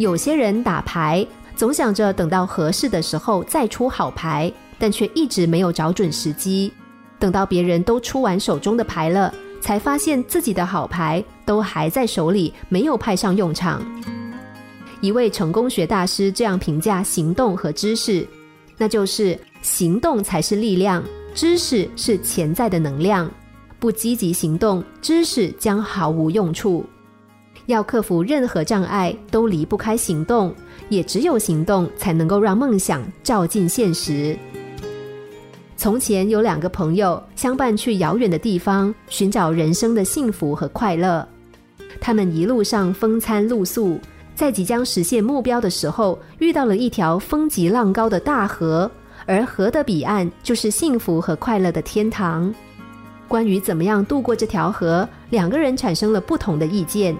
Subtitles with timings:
[0.00, 6.72] 有些人打牌总想着等到合适的时候再出好牌，但却一直没有找准时机。
[7.18, 13.82] 等到别人都出完手中的牌了，才发现自己的好牌都还在手里，没有派上用场。
[15.02, 18.26] 一位成功学大师这样评价行动和知识，
[18.78, 21.04] 那就是行动才是力量，
[21.34, 23.30] 知识是潜在的能量。
[23.78, 26.86] 不积极行动，知识将毫无用处。
[27.66, 30.54] 要克服任何障碍，都离不开行动，
[30.88, 34.36] 也只有行动才能够让梦想照进现实。
[35.76, 41.26] 从前有两个朋友相伴去遥远的地方，寻找人生的幸福和快乐。
[42.00, 43.98] 他们一路上风餐露宿，
[44.34, 48.90] 在即将实现目标的时候，遇到了一条风急浪高的大河，
[49.24, 52.52] 而河的彼岸就是幸福和快乐的天堂。
[53.26, 57.16] 关于怎么样渡过这条河，两个人产生了不同的意见。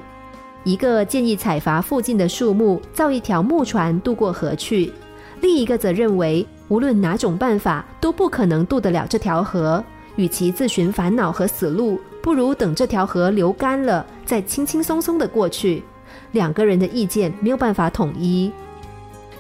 [0.64, 4.90] 一个建议采伐附近的树木，造一条木船渡过河去；
[5.40, 6.46] 另一个则认为。
[6.70, 15.82] 无论哪种办法都不可能渡得了这条河，与其自寻烦恼和死路，不如等这条河流干了，再轻轻松松的过去。
[16.30, 18.52] 两个人的意见没有办法统一，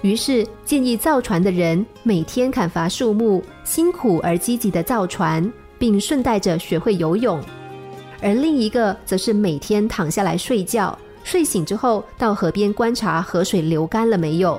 [0.02, 7.38] 于是建议造船的人每天砍伐树木，辛苦而积极的造船，并顺带着学会游泳；
[8.20, 10.98] 而另一个则是每天躺下来睡觉，
[11.30, 14.58] 睡醒之后到河边观察河水流干了没有。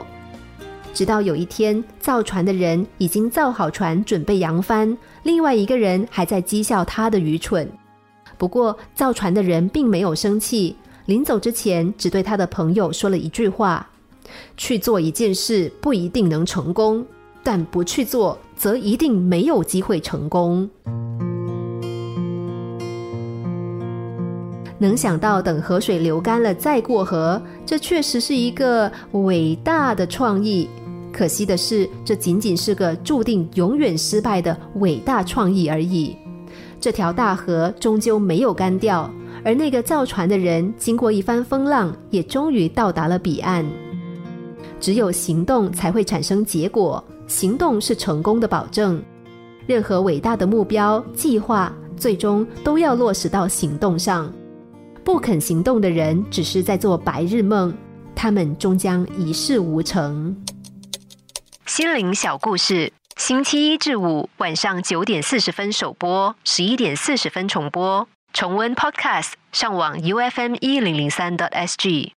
[0.93, 7.69] 直到有一天，造船的人已经造好船，准备扬帆；另外一个人还在讥笑他的愚蠢。
[8.37, 10.73] 不过，造船的人并没有生气，
[11.07, 13.85] 临走之前，只对他的朋友说了一句话
[14.55, 17.05] ：“去做一件事不一定能成功，
[17.43, 20.69] 但不去做，则一定没有机会成功。”
[24.81, 30.67] 能想到等河水流干了再过河，这确实是一个伟大的创意。
[31.13, 36.17] 可惜的是，这仅仅是个注定永远失败的伟大创意而已。
[36.79, 39.07] 这条大河终究没有干掉，
[39.45, 43.63] 而那个造船的人经过一番风浪，也终于到达了彼岸。
[44.79, 48.99] 只有行动才会产生结果，行动是成功的保证。
[49.67, 54.33] 任何伟大的目标、计划，最终都要落实到行动上。
[55.03, 57.73] 不肯行动的人，只是在做白日梦，
[58.15, 60.35] 他们终将一事无成。
[61.65, 68.07] 心灵小故事，星期一至五晚上九点四十分首播，十一点四十分重播。
[68.33, 72.13] 重温 Podcast，上网 U F M 一零零三 t S G。